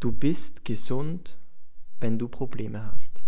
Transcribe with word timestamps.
du 0.00 0.12
bist 0.12 0.64
gesund, 0.64 1.38
wenn 2.00 2.18
du 2.18 2.28
Probleme 2.28 2.90
hast. 2.92 3.22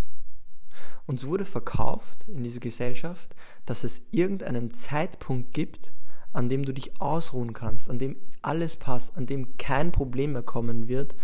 Uns 1.07 1.27
wurde 1.27 1.45
verkauft 1.45 2.27
in 2.29 2.45
dieser 2.45 2.61
Gesellschaft, 2.61 3.35
dass 3.67 3.83
es 3.83 4.03
irgendeinen 4.13 4.73
Zeitpunkt 4.73 5.53
gibt, 5.53 5.93
an 6.33 6.49
dem 6.49 6.65
du 6.65 6.73
dich 6.73 7.01
ausruhen 7.01 7.53
kannst, 7.53 7.91
an 7.91 7.99
dem 7.99 8.17
alles 8.43 8.77
passt, 8.77 9.17
an 9.17 9.27
dem 9.27 9.57
kein 9.57 9.91
Problem 9.91 10.33
mehr 10.33 10.45
kommen 10.45 10.87
wird 10.87 11.17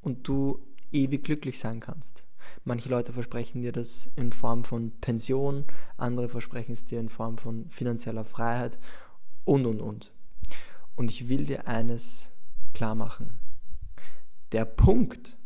und 0.00 0.26
du 0.26 0.60
ewig 0.90 1.22
glücklich 1.22 1.60
sein 1.60 1.78
kannst. 1.80 2.24
Manche 2.64 2.88
Leute 2.88 3.12
versprechen 3.12 3.62
dir 3.62 3.72
das 3.72 4.10
in 4.16 4.32
Form 4.32 4.64
von 4.64 4.90
Pension, 5.00 5.64
andere 5.96 6.28
versprechen 6.28 6.72
es 6.72 6.84
dir 6.84 6.98
in 6.98 7.08
Form 7.08 7.38
von 7.38 7.68
finanzieller 7.68 8.24
Freiheit 8.24 8.78
und, 9.44 9.66
und, 9.66 9.80
und. 9.80 10.12
Und 10.96 11.10
ich 11.10 11.28
will 11.28 11.46
dir 11.46 11.68
eines 11.68 12.30
klar 12.74 12.94
machen. 12.94 13.38
Der 14.52 14.64
Punkt, 14.64 15.36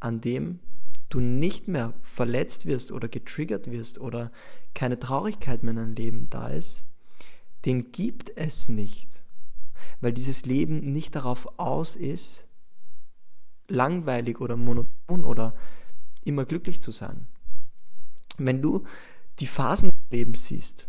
an 0.00 0.20
dem 0.20 0.60
du 1.08 1.20
nicht 1.20 1.68
mehr 1.68 1.94
verletzt 2.02 2.66
wirst 2.66 2.92
oder 2.92 3.08
getriggert 3.08 3.70
wirst 3.70 4.00
oder 4.00 4.32
keine 4.74 4.98
Traurigkeit 4.98 5.62
mehr 5.62 5.70
in 5.72 5.76
deinem 5.76 5.94
Leben 5.94 6.30
da 6.30 6.48
ist, 6.48 6.84
den 7.64 7.92
gibt 7.92 8.36
es 8.36 8.68
nicht. 8.68 9.22
Weil 10.00 10.12
dieses 10.12 10.44
Leben 10.44 10.92
nicht 10.92 11.14
darauf 11.14 11.58
aus 11.58 11.96
ist, 11.96 12.46
langweilig 13.68 14.40
oder 14.40 14.56
monoton 14.56 15.24
oder 15.24 15.54
immer 16.24 16.44
glücklich 16.44 16.82
zu 16.82 16.90
sein. 16.90 17.26
Wenn 18.36 18.60
du 18.60 18.84
die 19.38 19.46
Phasen 19.46 19.90
des 19.90 20.18
Lebens 20.18 20.46
siehst, 20.46 20.88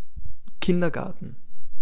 Kindergarten, 0.60 1.36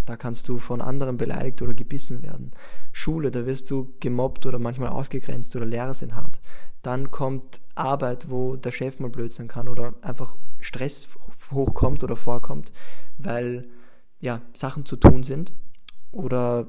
da 0.06 0.18
kannst 0.18 0.48
du 0.50 0.58
von 0.58 0.82
anderen 0.82 1.18
beleidigt 1.18 1.62
oder 1.62 1.74
gebissen 1.74 2.22
werden. 2.24 2.52
Schule, 2.92 3.32
da 3.32 3.46
wirst 3.46 3.72
du 3.72 3.94
gemobbt 4.00 4.46
oder 4.46 4.60
manchmal 4.60 4.90
ausgegrenzt 4.90 5.56
oder 5.56 5.66
Lehrer 5.66 5.94
sind 5.94 6.16
hart. 6.16 6.40
Dann 6.82 7.12
kommt 7.12 7.62
Arbeit, 7.76 8.30
wo 8.30 8.56
der 8.56 8.72
Chef 8.72 9.00
mal 9.00 9.10
blöd 9.10 9.32
sein 9.32 9.48
kann 9.48 9.68
oder 9.68 9.94
einfach 10.02 10.36
Stress 10.60 11.08
hochkommt 11.52 12.04
oder 12.04 12.16
vorkommt, 12.16 12.72
weil 13.18 13.70
ja, 14.20 14.42
Sachen 14.54 14.86
zu 14.86 14.96
tun 14.96 15.24
sind. 15.24 15.52
Oder 16.12 16.68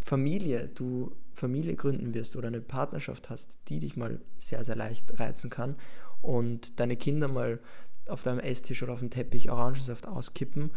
Familie, 0.00 0.68
du 0.68 1.16
Familie 1.34 1.74
gründen 1.74 2.14
wirst 2.14 2.36
oder 2.36 2.48
eine 2.48 2.60
Partnerschaft 2.60 3.28
hast, 3.28 3.58
die 3.68 3.80
dich 3.80 3.96
mal 3.96 4.20
sehr, 4.38 4.64
sehr 4.64 4.76
leicht 4.76 5.18
reizen 5.18 5.50
kann 5.50 5.76
und 6.22 6.80
deine 6.80 6.96
Kinder 6.96 7.28
mal 7.28 7.60
auf 8.08 8.22
deinem 8.22 8.38
Esstisch 8.38 8.82
oder 8.82 8.94
auf 8.94 9.00
dem 9.00 9.10
Teppich 9.10 9.50
Orangensaft 9.50 10.06
auskippen, 10.06 10.70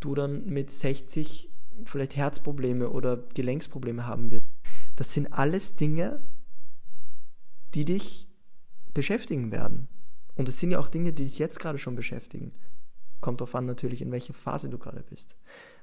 du 0.00 0.14
dann 0.14 0.46
mit 0.46 0.70
60 0.70 1.50
vielleicht 1.84 2.16
Herzprobleme 2.16 2.90
oder 2.90 3.16
Gelenksprobleme 3.34 4.06
haben 4.06 4.30
wirst. 4.30 4.46
Das 4.96 5.12
sind 5.12 5.32
alles 5.32 5.76
Dinge, 5.76 6.20
die 7.74 7.84
dich 7.84 8.28
beschäftigen 8.92 9.50
werden. 9.50 9.88
Und 10.36 10.48
es 10.48 10.58
sind 10.58 10.70
ja 10.70 10.78
auch 10.78 10.88
Dinge, 10.88 11.12
die 11.12 11.24
dich 11.24 11.38
jetzt 11.38 11.58
gerade 11.58 11.78
schon 11.78 11.96
beschäftigen. 11.96 12.52
Kommt 13.20 13.40
darauf 13.40 13.54
an 13.54 13.66
natürlich, 13.66 14.02
in 14.02 14.12
welcher 14.12 14.34
Phase 14.34 14.68
du 14.68 14.78
gerade 14.78 15.02
bist. 15.02 15.36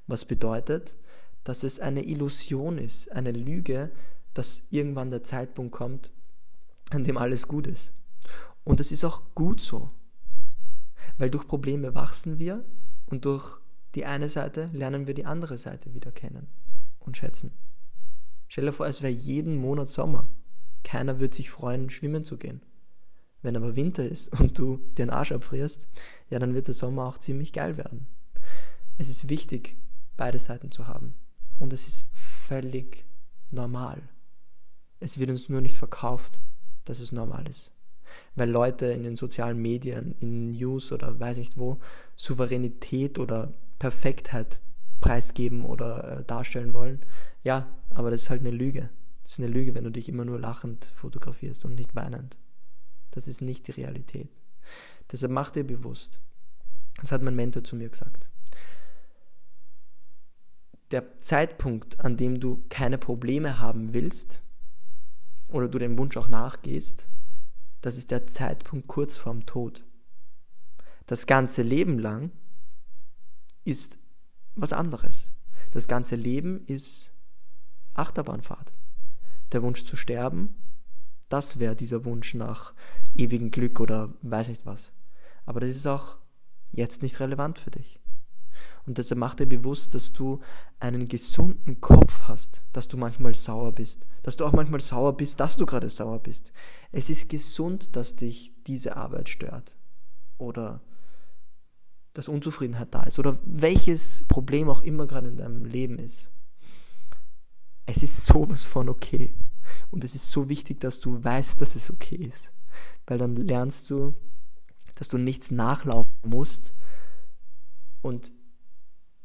Was 0.08 0.26
bedeutet, 0.26 0.95
dass 1.44 1.64
es 1.64 1.80
eine 1.80 2.04
Illusion 2.04 2.78
ist, 2.78 3.12
eine 3.12 3.32
Lüge, 3.32 3.92
dass 4.34 4.64
irgendwann 4.70 5.12
der 5.12 5.23
Zeitpunkt 5.23 5.73
kommt, 5.73 6.12
an 6.89 7.04
dem 7.04 7.17
alles 7.17 7.48
gut 7.48 7.67
ist. 7.67 7.94
Und 8.64 8.80
es 8.80 8.92
ist 8.92 9.04
auch 9.04 9.23
gut 9.34 9.59
so, 9.59 9.89
weil 11.17 11.30
durch 11.30 11.48
Probleme 11.48 11.95
wachsen 11.95 12.39
wir 12.39 12.64
und 13.08 13.26
durch 13.26 13.61
die 13.95 14.06
eine 14.06 14.30
Seite 14.30 14.70
lernen 14.73 15.08
wir 15.08 15.14
die 15.14 15.25
andere 15.25 15.58
Seite 15.58 15.94
wieder 15.94 16.11
kennen 16.11 16.47
und 17.00 17.17
schätzen. 17.17 17.52
Stell 18.48 18.66
dir 18.66 18.73
vor, 18.73 18.88
es 18.88 19.02
wäre 19.02 19.11
jeden 19.11 19.56
Monat 19.56 19.89
Sommer. 19.89 20.28
Keiner 20.83 21.20
würde 21.20 21.36
sich 21.36 21.50
freuen, 21.50 21.89
schwimmen 21.89 22.23
zu 22.23 22.38
gehen. 22.38 22.61
Wenn 23.42 23.56
aber 23.56 23.75
Winter 23.75 24.08
ist 24.08 24.39
und 24.39 24.58
du 24.58 24.78
den 24.98 25.09
Arsch 25.09 25.31
abfrierst, 25.31 25.88
ja, 26.30 26.39
dann 26.39 26.53
wird 26.53 26.67
der 26.67 26.73
Sommer 26.73 27.06
auch 27.06 27.17
ziemlich 27.17 27.53
geil 27.53 27.78
werden. 27.78 28.08
Es 28.98 29.09
ist 29.09 29.30
wichtig, 29.30 29.77
beide 30.17 30.39
Seiten 30.39 30.71
zu 30.71 30.88
haben. 30.88 31.15
Und 31.60 31.73
es 31.73 31.88
ist 31.88 32.08
völlig 32.14 33.05
normal. 33.52 34.02
Es 34.99 35.17
wird 35.17 35.30
uns 35.30 35.49
nur 35.49 35.61
nicht 35.61 35.77
verkauft, 35.77 36.39
dass 36.86 36.99
es 36.99 37.11
normal 37.11 37.48
ist. 37.48 37.71
Weil 38.36 38.49
Leute 38.49 38.88
in 38.88 39.04
den 39.04 39.15
sozialen 39.15 39.58
Medien, 39.58 40.15
in 40.20 40.52
News 40.52 40.92
oder 40.92 41.20
weiß 41.20 41.38
nicht 41.38 41.58
wo, 41.58 41.80
Souveränität 42.15 43.17
oder 43.17 43.54
Perfektheit 43.81 44.61
preisgeben 44.99 45.65
oder 45.65 46.19
äh, 46.19 46.23
darstellen 46.23 46.75
wollen. 46.75 47.03
Ja, 47.43 47.67
aber 47.89 48.11
das 48.11 48.21
ist 48.21 48.30
halt 48.30 48.42
eine 48.42 48.52
Lüge. 48.52 48.92
Das 49.23 49.33
ist 49.33 49.39
eine 49.39 49.47
Lüge, 49.47 49.73
wenn 49.73 49.83
du 49.83 49.89
dich 49.89 50.08
immer 50.08 50.23
nur 50.23 50.39
lachend 50.39 50.93
fotografierst 50.93 51.65
und 51.65 51.73
nicht 51.73 51.95
weinend. 51.95 52.37
Das 53.09 53.27
ist 53.27 53.41
nicht 53.41 53.65
die 53.65 53.71
Realität. 53.71 54.30
Deshalb 55.11 55.31
mach 55.31 55.49
dir 55.49 55.64
bewusst, 55.64 56.20
das 56.97 57.11
hat 57.11 57.23
mein 57.23 57.36
Mentor 57.36 57.64
zu 57.64 57.75
mir 57.75 57.89
gesagt, 57.89 58.30
der 60.91 61.20
Zeitpunkt, 61.20 62.02
an 62.02 62.17
dem 62.17 62.39
du 62.39 62.64
keine 62.70 62.99
Probleme 62.99 63.58
haben 63.58 63.95
willst 63.95 64.43
oder 65.47 65.67
du 65.67 65.80
dem 65.80 65.97
Wunsch 65.97 66.17
auch 66.17 66.27
nachgehst, 66.27 67.08
das 67.81 67.97
ist 67.97 68.11
der 68.11 68.27
Zeitpunkt 68.27 68.87
kurz 68.87 69.17
vorm 69.17 69.47
Tod. 69.47 69.83
Das 71.08 71.25
ganze 71.25 71.64
Leben 71.64 71.97
lang 71.97 72.30
ist 73.64 73.99
was 74.55 74.73
anderes. 74.73 75.32
Das 75.72 75.88
ganze 75.88 76.16
Leben 76.16 76.66
ist 76.66 77.14
Achterbahnfahrt. 77.94 78.73
Der 79.52 79.64
Wunsch 79.64 79.83
zu 79.83 79.95
sterben, 79.95 80.55
das 81.30 81.60
wäre 81.60 81.76
dieser 81.76 82.04
Wunsch 82.05 82.33
nach 82.33 82.73
ewigem 83.16 83.52
Glück 83.52 83.80
oder 83.80 84.14
weiß 84.21 84.50
nicht 84.50 84.66
was. 84.66 84.94
Aber 85.45 85.60
das 85.60 85.70
ist 85.70 85.88
auch 85.88 86.17
jetzt 86.71 87.02
nicht 87.02 87.20
relevant 87.20 87.58
für 87.58 87.71
dich. 87.71 88.00
Und 88.86 88.98
deshalb 88.98 89.20
mach 89.20 89.36
dir 89.36 89.45
bewusst, 89.45 89.94
dass 89.94 90.11
du 90.11 90.42
einen 90.80 91.08
gesunden 91.08 91.82
Kopf 91.82 92.21
hast, 92.27 92.64
dass 92.73 92.88
du 92.88 92.98
manchmal 92.98 93.36
sauer 93.36 93.71
bist, 93.71 94.08
dass 94.23 94.38
du 94.38 94.45
auch 94.45 94.54
manchmal 94.54 94.82
sauer 94.82 95.16
bist, 95.16 95.39
dass 95.39 95.55
du 95.55 95.66
gerade 95.66 95.89
sauer 95.89 96.20
bist. 96.20 96.52
Es 96.92 97.10
ist 97.10 97.30
gesund, 97.30 97.95
dass 97.95 98.16
dich 98.16 98.54
diese 98.66 98.95
Arbeit 98.95 99.30
stört 99.30 99.76
oder 100.38 100.82
dass 102.14 102.27
Unzufriedenheit 102.27 102.94
da 102.94 103.04
ist 103.04 103.20
oder 103.20 103.39
welches 103.45 104.26
Problem 104.27 104.70
auch 104.70 104.82
immer 104.82 105.08
gerade 105.08 105.30
in 105.30 105.38
deinem 105.38 105.66
Leben 105.66 105.98
ist. 105.98 106.30
Es 107.86 108.04
ist 108.04 108.26
sowas 108.26 108.64
von 108.64 108.89
okay. 108.89 109.33
Und 109.89 110.04
es 110.04 110.16
ist 110.16 110.30
so 110.30 110.50
wichtig, 110.50 110.80
dass 110.80 111.00
du 111.00 111.23
weißt, 111.23 111.61
dass 111.61 111.76
es 111.76 111.89
okay 111.89 112.16
ist. 112.16 112.54
Weil 113.08 113.17
dann 113.17 113.36
lernst 113.36 113.89
du, 113.89 114.14
dass 114.95 115.08
du 115.08 115.17
nichts 115.17 115.52
nachlaufen 115.52 116.11
musst 116.26 116.73
und 118.02 118.33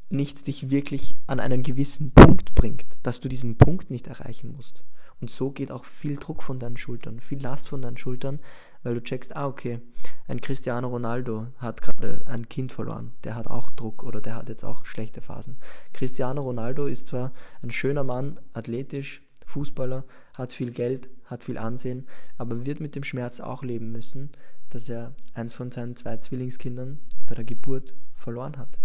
nichts 0.09 0.43
dich 0.43 0.69
wirklich 0.69 1.17
an 1.27 1.39
einen 1.39 1.63
gewissen 1.63 2.11
Punkt 2.11 2.55
bringt, 2.55 2.85
dass 3.03 3.19
du 3.19 3.27
diesen 3.27 3.57
Punkt 3.57 3.89
nicht 3.89 4.07
erreichen 4.07 4.51
musst. 4.51 4.83
Und 5.19 5.31
so 5.31 5.51
geht 5.51 5.71
auch 5.71 5.85
viel 5.85 6.15
Druck 6.15 6.43
von 6.43 6.59
deinen 6.59 6.77
Schultern, 6.77 7.19
viel 7.19 7.41
Last 7.41 7.67
von 7.67 7.81
deinen 7.81 7.97
Schultern, 7.97 8.39
weil 8.83 8.95
du 8.95 9.01
checkst, 9.01 9.35
ah, 9.35 9.47
okay, 9.47 9.81
ein 10.27 10.41
Cristiano 10.41 10.87
Ronaldo 10.87 11.47
hat 11.57 11.81
gerade 11.81 12.21
ein 12.25 12.49
Kind 12.49 12.71
verloren, 12.71 13.13
der 13.23 13.35
hat 13.35 13.47
auch 13.47 13.71
Druck 13.71 14.03
oder 14.03 14.21
der 14.21 14.35
hat 14.35 14.49
jetzt 14.49 14.63
auch 14.63 14.85
schlechte 14.85 15.21
Phasen. 15.21 15.57
Cristiano 15.93 16.41
Ronaldo 16.41 16.85
ist 16.85 17.07
zwar 17.07 17.33
ein 17.61 17.71
schöner 17.71 18.03
Mann, 18.03 18.39
athletisch, 18.53 19.21
Fußballer, 19.45 20.03
hat 20.37 20.51
viel 20.51 20.71
Geld, 20.71 21.09
hat 21.25 21.43
viel 21.43 21.57
Ansehen, 21.57 22.05
aber 22.37 22.65
wird 22.65 22.81
mit 22.81 22.95
dem 22.95 23.03
Schmerz 23.03 23.39
auch 23.39 23.63
leben 23.63 23.91
müssen, 23.91 24.31
dass 24.69 24.89
er 24.89 25.15
eins 25.33 25.53
von 25.53 25.71
seinen 25.71 25.95
zwei 25.95 26.17
Zwillingskindern 26.17 26.99
bei 27.25 27.35
der 27.35 27.45
Geburt 27.45 27.93
verloren 28.13 28.57
hat. 28.57 28.77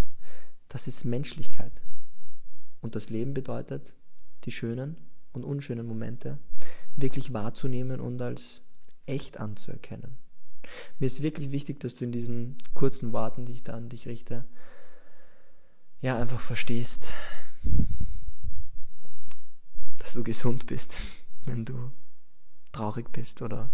Das 0.68 0.86
ist 0.86 1.04
Menschlichkeit. 1.04 1.82
Und 2.80 2.94
das 2.94 3.10
Leben 3.10 3.34
bedeutet, 3.34 3.94
die 4.44 4.52
schönen 4.52 4.96
und 5.32 5.44
unschönen 5.44 5.86
Momente 5.86 6.38
wirklich 6.96 7.32
wahrzunehmen 7.32 8.00
und 8.00 8.20
als 8.20 8.62
echt 9.06 9.38
anzuerkennen. 9.38 10.16
Mir 10.98 11.06
ist 11.06 11.22
wirklich 11.22 11.50
wichtig, 11.50 11.80
dass 11.80 11.94
du 11.94 12.04
in 12.04 12.12
diesen 12.12 12.56
kurzen 12.74 13.12
Worten, 13.12 13.44
die 13.44 13.52
ich 13.52 13.62
da 13.62 13.74
an 13.74 13.88
dich 13.88 14.06
richte, 14.06 14.44
ja, 16.00 16.18
einfach 16.18 16.40
verstehst, 16.40 17.12
dass 19.98 20.14
du 20.14 20.24
gesund 20.24 20.66
bist, 20.66 20.96
wenn 21.44 21.64
du 21.64 21.92
traurig 22.72 23.10
bist 23.12 23.42
oder 23.42 23.70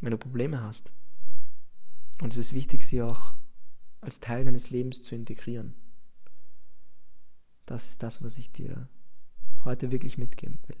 wenn 0.00 0.10
du 0.10 0.18
Probleme 0.18 0.62
hast. 0.62 0.92
Und 2.20 2.32
es 2.32 2.38
ist 2.38 2.52
wichtig, 2.52 2.84
sie 2.84 3.02
auch 3.02 3.32
als 4.00 4.20
Teil 4.20 4.44
deines 4.44 4.70
Lebens 4.70 5.02
zu 5.02 5.14
integrieren. 5.14 5.74
Das 7.66 7.88
ist 7.88 8.02
das, 8.02 8.22
was 8.22 8.36
ich 8.36 8.52
dir 8.52 8.88
heute 9.64 9.90
wirklich 9.90 10.18
mitgeben 10.18 10.58
will. 10.66 10.76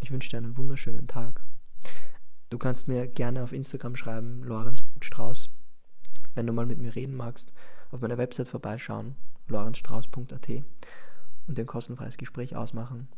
Ich 0.00 0.12
wünsche 0.12 0.30
dir 0.30 0.38
einen 0.38 0.56
wunderschönen 0.56 1.08
Tag. 1.08 1.44
Du 2.50 2.58
kannst 2.58 2.88
mir 2.88 3.06
gerne 3.06 3.42
auf 3.42 3.52
Instagram 3.52 3.96
schreiben, 3.96 4.42
lorenz.strauß. 4.44 5.50
Wenn 6.34 6.46
du 6.46 6.52
mal 6.52 6.66
mit 6.66 6.78
mir 6.78 6.94
reden 6.94 7.14
magst, 7.14 7.52
auf 7.90 8.00
meiner 8.00 8.18
Website 8.18 8.48
vorbeischauen, 8.48 9.16
lorenzstrauß.at 9.48 10.48
und 11.46 11.58
ein 11.58 11.66
kostenfreies 11.66 12.16
Gespräch 12.16 12.56
ausmachen. 12.56 13.08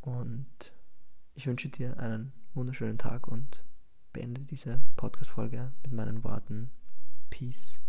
Und 0.00 0.72
ich 1.34 1.46
wünsche 1.46 1.68
dir 1.68 1.98
einen 1.98 2.32
wunderschönen 2.54 2.98
Tag 2.98 3.28
und 3.28 3.64
beende 4.12 4.42
diese 4.42 4.80
Podcast-Folge 4.96 5.72
mit 5.82 5.92
meinen 5.92 6.22
Worten 6.24 6.70
Peace 7.30 7.80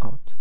out. 0.00 0.36